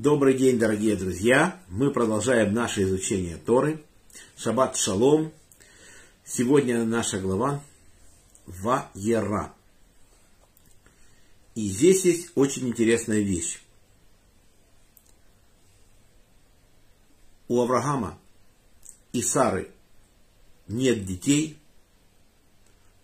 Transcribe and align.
Добрый 0.00 0.34
день, 0.34 0.60
дорогие 0.60 0.94
друзья! 0.94 1.60
Мы 1.66 1.90
продолжаем 1.90 2.54
наше 2.54 2.84
изучение 2.84 3.36
Торы. 3.36 3.82
Шаббат 4.36 4.76
шалом. 4.76 5.32
Сегодня 6.24 6.84
наша 6.84 7.18
глава 7.18 7.60
Ваера. 8.46 9.52
И 11.56 11.68
здесь 11.68 12.04
есть 12.04 12.30
очень 12.36 12.68
интересная 12.68 13.18
вещь. 13.18 13.60
У 17.48 17.60
Авраама 17.60 18.16
и 19.12 19.20
Сары 19.20 19.68
нет 20.68 21.06
детей. 21.06 21.58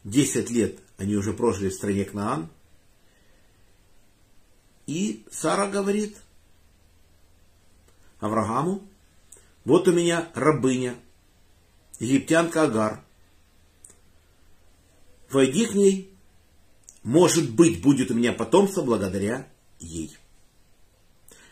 Десять 0.05 0.51
лет 0.51 0.79
они 0.97 1.17
уже 1.17 1.33
прожили 1.33 1.71
в 1.71 1.75
стране 1.75 2.05
Кнаан. 2.05 2.49
И 4.87 5.25
Сара 5.33 5.67
говорит 5.67 6.19
Аврааму, 8.25 8.83
вот 9.67 9.87
у 9.87 9.93
меня 9.93 10.31
рабыня, 10.33 10.95
египтянка 11.99 12.63
Агар. 12.63 13.05
Войди 15.31 15.67
к 15.67 15.75
ней, 15.75 16.11
может 17.03 17.51
быть, 17.55 17.83
будет 17.83 18.11
у 18.11 18.15
меня 18.15 18.33
потомство 18.33 18.81
благодаря 18.81 19.47
ей. 19.79 20.17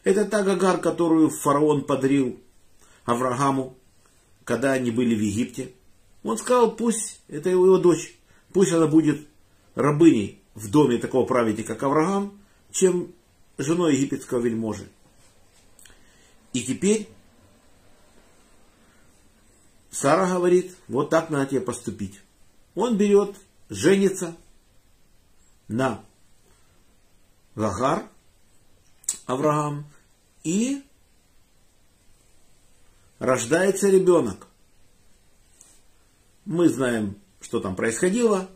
Это 0.02 0.24
та 0.24 0.38
Агар, 0.38 0.78
которую 0.78 1.28
фараон 1.28 1.84
подарил 1.84 2.40
Аврааму, 3.04 3.76
когда 4.44 4.72
они 4.72 4.90
были 4.90 5.14
в 5.14 5.20
Египте. 5.20 5.74
Он 6.22 6.38
сказал, 6.38 6.74
пусть, 6.74 7.20
это 7.28 7.50
его 7.50 7.76
дочь, 7.76 8.16
пусть 8.54 8.72
она 8.72 8.86
будет 8.86 9.28
рабыней 9.74 10.40
в 10.54 10.70
доме 10.70 10.96
такого 10.96 11.26
праведника, 11.26 11.74
как 11.74 11.82
Авраам, 11.82 12.40
чем 12.70 13.12
женой 13.58 13.94
египетского 13.94 14.40
вельможи. 14.40 14.88
И 16.52 16.62
теперь 16.62 17.08
Сара 19.90 20.26
говорит, 20.26 20.74
вот 20.88 21.10
так 21.10 21.30
надо 21.30 21.50
тебе 21.50 21.60
поступить. 21.60 22.20
Он 22.74 22.96
берет, 22.96 23.36
женится 23.68 24.34
на 25.68 26.04
Гагар, 27.54 28.08
Авраам, 29.26 29.86
и 30.44 30.82
рождается 33.18 33.88
ребенок. 33.88 34.46
Мы 36.44 36.68
знаем, 36.68 37.16
что 37.40 37.60
там 37.60 37.76
происходило. 37.76 38.50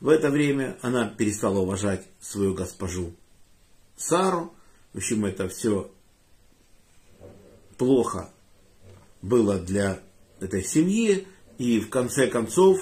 В 0.00 0.08
это 0.08 0.30
время 0.30 0.78
она 0.82 1.08
перестала 1.08 1.58
уважать 1.60 2.06
свою 2.20 2.54
госпожу 2.54 3.14
Сару. 3.96 4.54
В 4.92 4.98
общем, 4.98 5.24
это 5.24 5.48
все 5.48 5.90
плохо 7.82 8.30
было 9.22 9.58
для 9.58 9.98
этой 10.38 10.62
семьи. 10.62 11.26
И 11.58 11.80
в 11.80 11.90
конце 11.90 12.28
концов, 12.28 12.80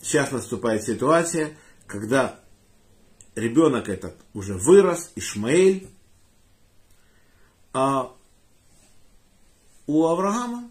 сейчас 0.00 0.32
наступает 0.32 0.82
ситуация, 0.82 1.58
когда 1.86 2.40
ребенок 3.34 3.90
этот 3.90 4.16
уже 4.32 4.54
вырос, 4.54 5.12
Ишмаэль, 5.14 5.90
а 7.74 8.14
у 9.86 10.06
Авраама, 10.06 10.70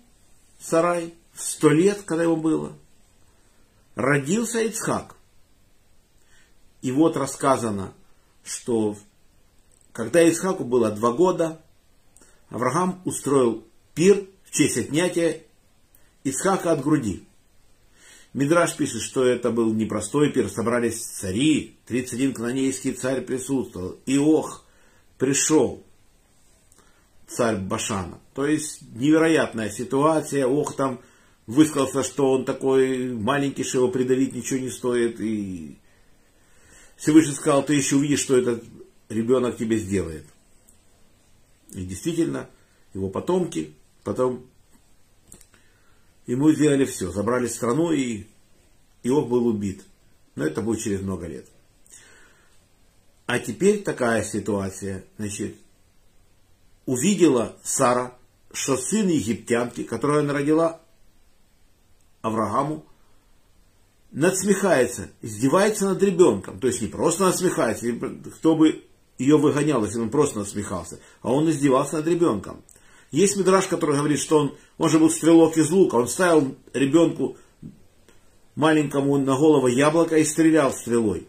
Сарай, 0.59 1.13
в 1.31 1.43
сто 1.43 1.69
лет, 1.69 2.01
когда 2.01 2.23
ему 2.23 2.37
было, 2.37 2.73
родился 3.93 4.61
Ицхак. 4.61 5.15
И 6.81 6.91
вот 6.91 7.17
рассказано, 7.17 7.93
что 8.43 8.97
когда 9.93 10.23
Ицхаку 10.23 10.63
было 10.63 10.89
два 10.89 11.11
года, 11.11 11.61
Авраам 12.49 13.01
устроил 13.05 13.63
пир 13.93 14.25
в 14.43 14.51
честь 14.51 14.77
отнятия 14.77 15.43
Ицхака 16.23 16.71
от 16.71 16.83
груди. 16.83 17.23
Мидраш 18.33 18.75
пишет, 18.75 19.01
что 19.01 19.23
это 19.23 19.51
был 19.51 19.73
непростой 19.73 20.31
пир. 20.31 20.49
Собрались 20.49 21.03
цари, 21.03 21.77
31 21.87 22.33
канонейский 22.33 22.93
царь 22.93 23.21
присутствовал. 23.21 23.97
Иох 24.05 24.65
пришел, 25.17 25.83
царь 27.27 27.57
Башана. 27.57 28.19
То 28.33 28.45
есть 28.45 28.81
невероятная 28.93 29.69
ситуация. 29.69 30.45
Ох 30.45 30.75
там 30.75 31.01
высказался, 31.47 32.03
что 32.03 32.31
он 32.31 32.45
такой 32.45 33.13
маленький, 33.13 33.63
что 33.63 33.79
его 33.79 33.87
придавить 33.89 34.33
ничего 34.33 34.59
не 34.59 34.69
стоит. 34.69 35.19
И 35.19 35.77
Всевышний 36.97 37.33
сказал, 37.33 37.65
ты 37.65 37.73
еще 37.73 37.95
увидишь, 37.95 38.19
что 38.21 38.37
этот 38.37 38.63
ребенок 39.09 39.57
тебе 39.57 39.77
сделает. 39.77 40.25
И 41.71 41.85
действительно, 41.85 42.49
его 42.93 43.09
потомки 43.09 43.73
потом 44.03 44.45
ему 46.25 46.51
сделали 46.51 46.85
все. 46.85 47.11
Забрали 47.11 47.47
страну, 47.47 47.91
и 47.91 48.25
Иов 49.03 49.29
был 49.29 49.47
убит. 49.47 49.83
Но 50.35 50.45
это 50.45 50.61
будет 50.61 50.81
через 50.81 51.01
много 51.01 51.27
лет. 51.27 51.45
А 53.25 53.39
теперь 53.39 53.83
такая 53.83 54.23
ситуация. 54.23 55.03
Значит, 55.17 55.55
увидела 56.85 57.55
Сара, 57.61 58.17
что 58.51 58.77
сын 58.77 59.07
египтянки, 59.07 59.83
которую 59.83 60.21
она 60.21 60.33
родила 60.33 60.81
Аврааму, 62.21 62.85
надсмехается, 64.11 65.09
издевается 65.21 65.89
над 65.89 66.01
ребенком. 66.01 66.59
То 66.59 66.67
есть 66.67 66.81
не 66.81 66.87
просто 66.87 67.25
насмехается, 67.25 67.85
кто 68.35 68.55
бы 68.55 68.83
ее 69.19 69.37
выгонял, 69.37 69.85
если 69.85 69.99
он 69.99 70.09
просто 70.09 70.39
насмехался, 70.39 70.99
а 71.21 71.31
он 71.31 71.49
издевался 71.49 71.97
над 71.97 72.07
ребенком. 72.07 72.63
Есть 73.11 73.37
мидраж, 73.37 73.67
который 73.67 73.97
говорит, 73.97 74.19
что 74.19 74.37
он, 74.37 74.55
он 74.77 74.89
же 74.89 74.97
был 74.97 75.09
стрелок 75.09 75.57
из 75.57 75.69
лука, 75.69 75.95
он 75.95 76.07
ставил 76.07 76.55
ребенку 76.73 77.37
маленькому 78.55 79.17
на 79.17 79.35
голову 79.35 79.67
яблоко 79.67 80.17
и 80.17 80.23
стрелял 80.23 80.71
стрелой. 80.73 81.27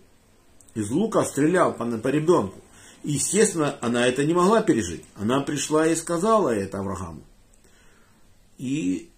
Из 0.75 0.91
лука 0.91 1.25
стрелял 1.25 1.75
по, 1.75 1.85
по 1.85 2.09
ребенку. 2.09 2.61
И, 3.03 3.13
естественно, 3.13 3.77
она 3.81 4.07
это 4.07 4.25
не 4.25 4.35
могла 4.35 4.63
пережить. 4.63 5.05
Она 5.17 5.41
пришла 5.41 5.87
и 5.87 5.97
сказала 5.97 6.51
это 6.51 6.79
Аврааму. 6.79 7.23
И 8.59 9.11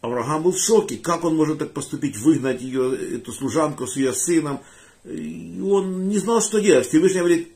Авраам 0.00 0.42
был 0.42 0.52
в 0.52 0.58
шоке. 0.58 0.96
Как 0.96 1.24
он 1.24 1.36
может 1.36 1.60
так 1.60 1.72
поступить, 1.72 2.18
выгнать 2.18 2.60
ее, 2.60 3.16
эту 3.16 3.32
служанку 3.32 3.86
с 3.86 3.96
ее 3.96 4.12
сыном, 4.12 4.60
и 5.04 5.60
он 5.60 6.08
не 6.08 6.18
знал, 6.18 6.40
что 6.40 6.60
делать. 6.60 6.86
Всевышний 6.86 7.20
говорит, 7.20 7.52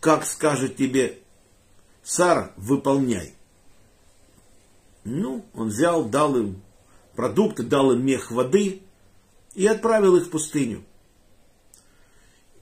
как 0.00 0.24
скажет 0.24 0.76
тебе 0.76 1.18
Сара, 2.02 2.52
выполняй. 2.56 3.34
Ну, 5.04 5.44
он 5.54 5.68
взял, 5.68 6.04
дал 6.04 6.36
им 6.36 6.62
продукты, 7.16 7.64
дал 7.64 7.92
им 7.92 8.04
мех 8.04 8.30
воды 8.30 8.82
и 9.54 9.66
отправил 9.66 10.16
их 10.16 10.26
в 10.26 10.30
пустыню. 10.30 10.84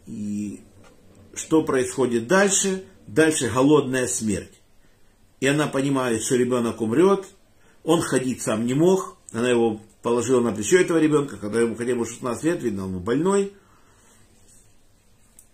И 0.07 0.63
что 1.35 1.63
происходит 1.63 2.27
дальше? 2.27 2.85
Дальше 3.07 3.51
голодная 3.51 4.07
смерть. 4.07 4.61
И 5.41 5.47
она 5.47 5.67
понимает, 5.67 6.23
что 6.23 6.37
ребенок 6.37 6.81
умрет, 6.81 7.27
он 7.83 8.01
ходить 8.01 8.41
сам 8.41 8.65
не 8.65 8.73
мог, 8.73 9.19
она 9.33 9.51
его 9.51 9.81
положила 10.01 10.41
на 10.41 10.53
плечо 10.53 10.79
этого 10.79 10.99
ребенка, 10.99 11.37
когда 11.37 11.61
ему 11.61 11.75
хотя 11.77 11.95
бы 11.95 12.07
16 12.07 12.45
лет, 12.45 12.63
видно, 12.63 12.85
он 12.85 12.99
больной 13.01 13.53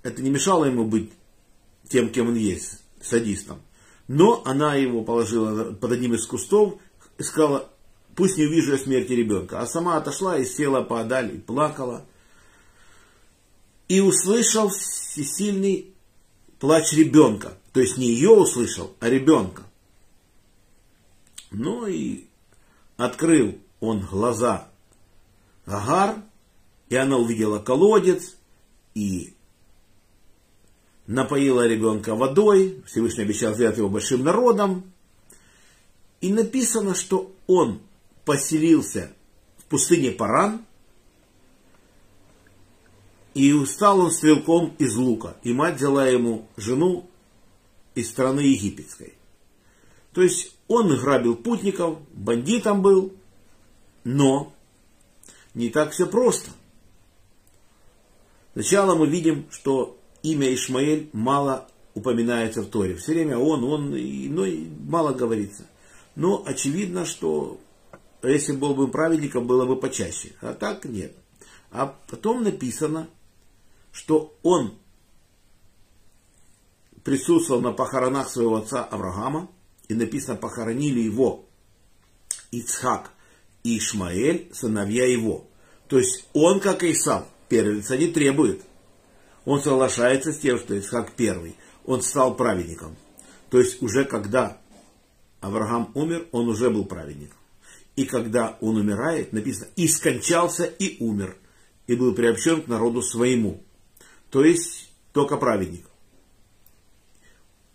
это 0.03 0.23
не 0.23 0.31
мешало 0.31 0.65
ему 0.65 0.85
быть 0.85 1.11
тем, 1.89 2.11
кем 2.11 2.29
он 2.29 2.35
есть, 2.37 2.83
садистом. 3.01 3.61
Но 4.09 4.43
она 4.45 4.75
его 4.75 5.03
положила 5.03 5.73
под 5.73 5.93
одним 5.93 6.15
из 6.15 6.27
кустов 6.27 6.81
и 7.19 7.23
сказала, 7.23 7.71
пусть 8.17 8.37
не 8.37 8.47
увижу 8.47 8.73
я 8.73 8.79
смерти 8.79 9.13
ребенка. 9.13 9.61
А 9.61 9.67
сама 9.67 9.97
отошла 9.97 10.39
и 10.39 10.45
села 10.45 10.83
поодаль 10.83 11.37
и 11.37 11.39
плакала. 11.39 12.05
И 13.89 14.01
услышал 14.01 14.69
всесильный 14.71 15.95
плач 16.59 16.93
ребенка. 16.93 17.57
То 17.73 17.81
есть 17.81 17.97
не 17.97 18.09
ее 18.09 18.31
услышал, 18.31 18.95
а 19.01 19.09
ребенка. 19.09 19.65
Ну 21.51 21.87
и 21.87 22.27
открыл 22.97 23.59
он 23.81 24.01
глаза 24.01 24.69
Агар, 25.67 26.17
и 26.89 26.97
она 26.97 27.17
увидела 27.17 27.59
колодец, 27.59 28.37
и 28.95 29.35
напоила 31.11 31.67
ребенка 31.67 32.15
водой, 32.15 32.85
Всевышний 32.87 33.25
обещал 33.25 33.53
сделать 33.55 33.77
его 33.77 33.89
большим 33.89 34.23
народом. 34.23 34.93
И 36.21 36.33
написано, 36.33 36.95
что 36.95 37.33
он 37.49 37.81
поселился 38.25 39.11
в 39.59 39.65
пустыне 39.65 40.13
Паран, 40.13 40.65
и 43.35 43.53
стал 43.67 43.99
он 43.99 44.13
стрелком 44.13 44.77
из 44.79 44.95
лука. 44.95 45.37
И 45.43 45.53
мать 45.53 45.77
взяла 45.79 46.07
ему 46.07 46.47
жену 46.57 47.11
из 47.97 48.09
страны 48.09 48.41
египетской. 48.41 49.15
То 50.13 50.23
есть 50.23 50.55
он 50.69 50.97
грабил 50.97 51.35
путников, 51.35 51.99
бандитом 52.13 52.83
был, 52.83 53.13
но 54.05 54.53
не 55.55 55.71
так 55.71 55.91
все 55.91 56.07
просто. 56.07 56.51
Сначала 58.53 58.95
мы 58.95 59.09
видим, 59.09 59.47
что 59.51 60.00
имя 60.23 60.53
Ишмаэль 60.55 61.11
мало 61.13 61.69
упоминается 61.95 62.63
в 62.63 62.67
Торе. 62.67 62.97
Все 62.97 63.13
время 63.13 63.39
он, 63.39 63.65
он, 63.65 63.95
и, 63.95 64.29
ну, 64.29 64.45
и 64.45 64.69
мало 64.89 65.13
говорится. 65.13 65.67
Но 66.15 66.43
очевидно, 66.47 67.05
что 67.05 67.59
если 68.23 68.53
был 68.53 68.75
бы 68.75 68.89
праведником, 68.89 69.47
было 69.47 69.67
бы 69.67 69.77
почаще. 69.77 70.33
А 70.41 70.55
так 70.55 70.85
нет. 70.85 71.15
А 71.71 71.87
потом 72.09 72.43
написано, 72.43 73.09
что 73.93 74.37
он 74.43 74.75
присутствовал 77.05 77.61
на 77.61 77.73
похоронах 77.73 78.29
своего 78.29 78.57
отца 78.57 78.85
Авраама, 78.85 79.49
и 79.89 79.95
написано, 79.95 80.37
похоронили 80.37 81.01
его 81.01 81.47
Ицхак 82.53 83.13
и 83.65 83.79
Ишмаэль, 83.79 84.51
сыновья 84.53 85.07
его. 85.07 85.47
То 85.89 85.99
есть 85.99 86.27
он, 86.33 86.61
как 86.61 86.85
Исав, 86.85 87.27
первенца 87.49 87.97
не 87.97 88.09
требует. 88.09 88.63
Он 89.45 89.61
соглашается 89.61 90.33
с 90.33 90.39
тем, 90.39 90.59
что 90.59 90.79
Исхак 90.79 91.13
первый. 91.17 91.57
Он 91.85 92.03
стал 92.03 92.37
праведником. 92.37 92.97
То 93.51 93.59
есть 93.59 93.83
уже 93.83 94.05
когда 94.05 94.59
Авраам 95.41 95.91
умер, 95.95 96.29
он 96.33 96.49
уже 96.49 96.71
был 96.71 96.85
праведником. 96.85 97.39
И 97.97 98.05
когда 98.05 98.57
он 98.61 98.77
умирает, 98.77 99.33
написано, 99.33 99.69
и 99.77 99.89
скончался, 99.89 100.65
и 100.65 101.03
умер, 101.03 101.37
и 101.87 101.95
был 101.95 102.15
приобщен 102.15 102.63
к 102.63 102.69
народу 102.69 103.03
своему. 103.03 103.63
То 104.31 104.45
есть 104.45 104.93
только 105.13 105.37
праведник. 105.37 105.87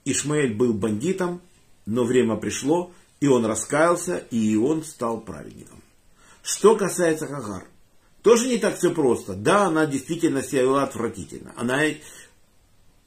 Ишмаэль 0.06 0.54
был 0.56 0.74
бандитом, 0.74 1.42
но 1.86 2.04
время 2.04 2.38
пришло, 2.38 2.92
и 3.20 3.28
он 3.28 3.46
раскаялся, 3.46 4.18
и 4.18 4.56
он 4.56 4.84
стал 4.84 5.20
праведником. 5.22 5.82
Что 6.44 6.76
касается 6.76 7.28
Хагар, 7.28 7.68
тоже 8.25 8.48
не 8.48 8.57
так 8.57 8.75
все 8.80 8.89
просто. 8.89 9.36
Да, 9.36 9.68
она 9.68 9.86
действительно 9.86 10.42
себя 10.42 10.63
вела 10.63 10.81
отвратительно. 10.81 11.54
Она, 11.57 11.83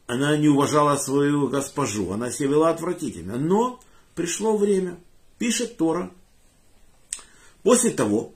она 0.06 0.36
не 0.36 0.46
уважала 0.46 0.96
свою 0.96 1.48
госпожу, 1.48 2.12
она 2.12 2.30
себя 2.30 2.50
вела 2.50 2.70
отвратительно. 2.70 3.34
Но 3.34 3.80
пришло 4.14 4.56
время, 4.56 4.96
пишет 5.36 5.76
Тора, 5.76 6.12
после 7.64 7.90
того, 7.90 8.32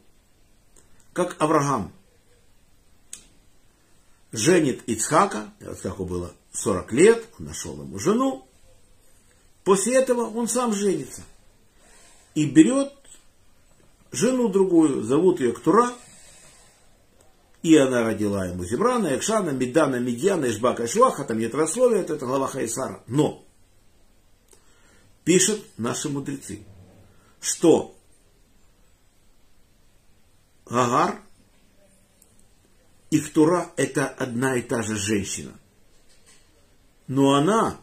как 1.13 1.41
Авраам 1.41 1.93
женит 4.33 4.83
Ицхака, 4.89 5.55
Ицхаку 5.61 6.05
было 6.05 6.33
40 6.51 6.93
лет, 6.95 7.25
он 7.39 7.47
нашел 7.47 7.81
ему 7.81 8.01
жену, 8.01 8.45
После 9.63 9.95
этого 9.95 10.23
он 10.37 10.49
сам 10.49 10.73
женится. 10.73 11.23
И 12.35 12.45
берет 12.45 12.93
жену 14.11 14.49
другую, 14.49 15.05
зовут 15.05 15.39
ее 15.39 15.53
Ктура, 15.53 15.93
и 17.63 17.77
она 17.77 18.03
родила 18.03 18.47
ему 18.47 18.65
Зебрана, 18.65 19.17
Экшана, 19.17 19.51
Медана, 19.51 19.97
Медьяна, 19.97 20.47
Ишбака, 20.51 20.87
Шваха, 20.87 21.25
там 21.25 21.39
нет 21.39 21.55
рассловия, 21.55 22.01
это 22.01 22.17
глава 22.17 22.47
Хайсара. 22.47 23.03
Но 23.07 23.45
пишут 25.25 25.65
наши 25.77 26.09
мудрецы, 26.09 26.65
что 27.41 27.97
Гагар 30.67 31.21
и 33.11 33.21
Ктура 33.21 33.71
это 33.77 34.07
одна 34.07 34.57
и 34.57 34.63
та 34.63 34.83
же 34.83 34.97
женщина. 34.97 35.53
Но 37.07 37.35
она 37.35 37.79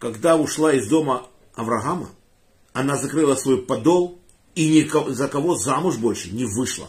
когда 0.00 0.36
ушла 0.36 0.72
из 0.72 0.88
дома 0.88 1.26
Авраама, 1.54 2.08
она 2.72 2.96
закрыла 2.96 3.36
свой 3.36 3.62
подол 3.62 4.18
и 4.54 4.66
ни 4.66 5.12
за 5.12 5.28
кого 5.28 5.54
замуж 5.54 5.98
больше 5.98 6.30
не 6.30 6.46
вышла. 6.46 6.88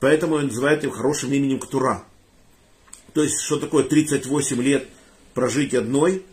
Поэтому 0.00 0.36
он 0.36 0.46
называет 0.46 0.82
ее 0.82 0.90
хорошим 0.90 1.32
именем 1.32 1.60
Ктура. 1.60 2.04
То 3.12 3.22
есть, 3.22 3.40
что 3.40 3.58
такое 3.58 3.84
38 3.84 4.62
лет 4.62 4.88
прожить 5.34 5.74
одной, 5.74 6.24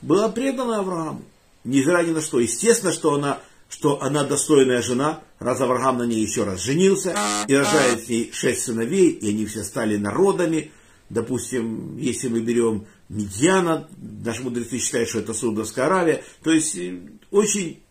была 0.00 0.28
предана 0.28 0.78
Аврааму. 0.78 1.22
Невзирая 1.64 2.06
ни 2.06 2.12
на 2.12 2.20
что. 2.20 2.40
Естественно, 2.40 2.92
что 2.92 3.14
она, 3.14 3.40
что 3.68 4.00
она 4.00 4.24
достойная 4.24 4.80
жена, 4.80 5.22
раз 5.38 5.60
Авраам 5.60 5.98
на 5.98 6.04
ней 6.04 6.22
еще 6.22 6.44
раз 6.44 6.62
женился, 6.62 7.14
и 7.46 7.54
рожает 7.54 8.04
с 8.04 8.08
ней 8.08 8.30
шесть 8.32 8.62
сыновей, 8.62 9.10
и 9.10 9.30
они 9.30 9.44
все 9.46 9.64
стали 9.64 9.96
народами. 9.96 10.70
Допустим, 11.10 11.96
если 11.98 12.28
мы 12.28 12.40
берем 12.40 12.86
Медьяна, 13.08 13.88
наши 13.96 14.42
мудрецы 14.42 14.78
считают, 14.78 15.08
что 15.08 15.18
это 15.18 15.34
Саудовская 15.34 15.86
Аравия. 15.86 16.22
То 16.42 16.52
есть 16.52 16.76
э, 16.76 17.00
очень 17.30 17.82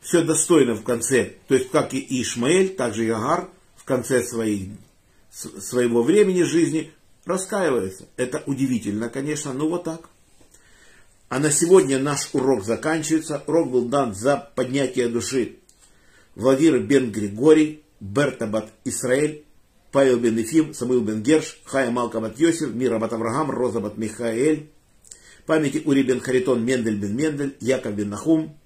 все 0.00 0.22
достойно 0.22 0.74
в 0.74 0.82
конце. 0.82 1.34
То 1.48 1.54
есть 1.54 1.70
как 1.70 1.94
и 1.94 2.22
Ишмаэль, 2.22 2.74
так 2.74 2.94
же 2.94 3.06
и 3.06 3.10
Агар 3.10 3.48
в 3.76 3.84
конце 3.84 4.22
своей, 4.22 4.72
своего 5.30 6.02
времени 6.02 6.42
жизни 6.42 6.92
раскаивается. 7.24 8.06
Это 8.16 8.42
удивительно, 8.46 9.08
конечно, 9.08 9.52
но 9.52 9.68
вот 9.68 9.84
так. 9.84 10.08
А 11.28 11.38
на 11.38 11.50
сегодня 11.50 11.98
наш 11.98 12.30
урок 12.32 12.64
заканчивается. 12.64 13.42
Урок 13.46 13.70
был 13.70 13.84
дан 13.84 14.14
за 14.14 14.50
поднятие 14.54 15.08
души 15.08 15.56
Владимир 16.34 16.80
Бен 16.80 17.12
Григорий, 17.12 17.82
Бертабат 18.00 18.72
Исраэль, 18.84 19.44
Павел 19.92 20.18
бен 20.18 20.38
Ефим, 20.38 20.72
Самуил 20.72 21.00
бен 21.00 21.22
Герш, 21.22 21.60
Хая 21.64 21.90
Малка 21.90 22.20
бат 22.20 22.38
Йосиф, 22.38 22.72
Мира 22.74 22.98
бат 22.98 23.12
Авраам, 23.12 23.50
Роза 23.50 23.80
бат 23.80 23.98
Михаэль, 23.98 24.70
памяти 25.46 25.82
Ури 25.84 26.02
бен 26.02 26.20
Харитон, 26.20 26.64
Мендель 26.64 26.96
бен 26.96 27.16
Мендель, 27.16 27.56
Яков 27.60 27.94
бен 27.94 28.10
Нахум, 28.10 28.56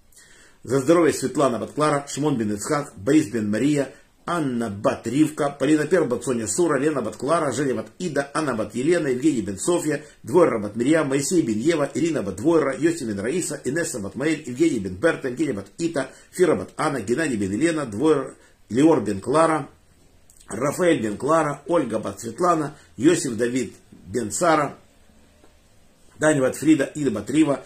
за 0.64 0.78
здоровье 0.80 1.12
Светлана 1.12 1.58
бат 1.58 1.72
Клара, 1.72 2.04
Шимон 2.08 2.36
бен 2.36 2.52
Ицхак, 2.54 2.92
Борис 2.96 3.30
бен 3.30 3.50
Мария, 3.50 3.92
Анна 4.26 4.70
бат 4.70 5.06
Ривка, 5.06 5.56
Полина 5.58 5.86
Пер 5.86 6.04
бат 6.04 6.24
Соня 6.24 6.48
Сура, 6.48 6.80
Лена 6.80 7.02
бат 7.02 7.16
Клара, 7.16 7.52
Женя 7.52 7.74
бат 7.74 7.86
Ида, 7.98 8.30
Анна 8.34 8.54
бат 8.54 8.74
Елена, 8.74 9.08
Евгений 9.08 9.42
бен 9.42 9.58
Софья, 9.58 10.02
Двойра 10.24 10.60
бат 10.60 10.76
Мирьям, 10.76 11.08
Моисей 11.08 11.42
бен 11.42 11.58
Ева, 11.58 11.90
Ирина 11.94 12.22
бат 12.22 12.36
Двойра, 12.36 12.76
Йосиф 12.78 13.08
бен 13.08 13.18
Раиса, 13.18 13.60
Инесса 13.64 13.98
бат 13.98 14.14
Маэль, 14.14 14.44
Евгений 14.46 14.78
бен 14.78 14.94
Берта, 14.94 15.28
Евгений 15.28 15.52
бат 15.52 15.66
Ита, 15.78 16.10
Фира 16.30 16.56
бат 16.56 16.72
Анна, 16.76 17.00
Геннадий 17.00 17.36
бен 17.36 17.52
Елена, 17.52 17.86
Двойра, 17.86 18.34
Леор 18.70 19.00
бен 19.00 19.20
Клара, 19.20 19.68
Рафаэль 20.48 21.02
бен 21.02 21.16
Клара, 21.16 21.62
Ольга 21.66 21.98
бат 21.98 22.20
Светлана, 22.20 22.74
Йосиф 22.96 23.36
Давид 23.36 23.74
бен 23.90 24.30
Сара, 24.30 24.76
Дани 26.20 26.40
бат 26.40 26.56
Фрида, 26.56 26.92
Ида 26.94 27.10
бат 27.10 27.30
Рива, 27.30 27.60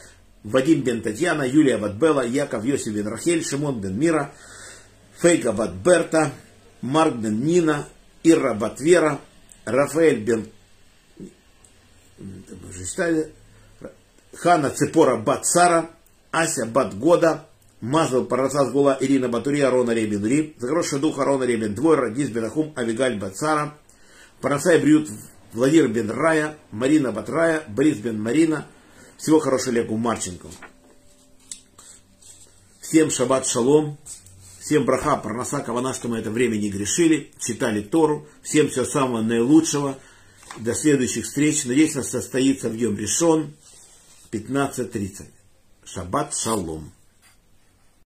Вадим 0.46 0.82
бен 0.82 1.02
Татьяна, 1.02 1.42
Юлия 1.42 1.78
бат 1.78 1.98
Белла, 1.98 2.24
Яков 2.24 2.64
Йосиф 2.64 2.94
бен 2.94 3.08
Рахель, 3.08 3.44
Шимон 3.44 3.80
бен 3.80 3.98
Мира, 3.98 4.32
Фейка 5.18 5.52
бат 5.52 5.74
Берта, 5.74 6.30
Марк 6.82 7.16
бен 7.16 7.40
Нина, 7.44 7.86
Ира 8.22 8.54
бат 8.54 8.80
Вера, 8.80 9.18
Рафаэль 9.64 10.24
бен 10.24 10.46
Хана 14.36 14.70
Цепора 14.70 15.16
бат 15.16 15.46
Сара, 15.46 15.90
Ася 16.30 16.66
бат 16.66 16.96
Года, 16.96 17.46
Мазал 17.80 18.24
Парасас 18.24 18.70
Гула 18.70 18.96
Ирина 19.00 19.28
Батури 19.28 19.62
Арона 19.62 19.94
Ребин 19.94 20.24
Ри, 20.24 20.54
за 20.58 20.68
хороший 20.68 21.00
дух 21.00 21.18
Арона 21.18 21.44
Ребин 21.44 21.74
Двойра, 21.74 22.10
Дис 22.10 22.30
Бенахум 22.30 22.72
Авигаль 22.76 23.18
Бацара, 23.18 23.74
Парасай 24.40 24.78
Брют 24.78 25.08
Владимир 25.52 25.88
Бен 25.88 26.08
Рая, 26.08 26.56
Марина 26.70 27.10
Батрая, 27.10 27.64
Борис 27.66 27.96
Бен 27.96 28.22
Марина. 28.22 28.66
Всего 29.18 29.40
хорошего 29.40 29.76
Олегу 29.76 29.96
Марченко. 29.96 30.48
Всем 32.80 33.10
шаббат 33.10 33.46
шалом. 33.46 33.98
Всем 34.60 34.84
браха, 34.84 35.16
парнаса, 35.16 35.60
кавана, 35.60 35.94
что 35.94 36.08
мы 36.08 36.18
это 36.18 36.30
время 36.30 36.56
не 36.56 36.70
грешили, 36.70 37.30
читали 37.38 37.82
Тору. 37.82 38.26
Всем 38.42 38.68
всего 38.68 38.84
самого 38.84 39.22
наилучшего. 39.22 39.98
До 40.58 40.74
следующих 40.74 41.24
встреч. 41.24 41.64
Надеюсь, 41.64 41.94
нас 41.94 42.10
состоится 42.10 42.68
в 42.68 42.74
Йом 42.74 42.96
Решон 42.96 43.54
15.30. 44.32 45.26
Шаббат 45.84 46.36
шалом. 46.36 46.92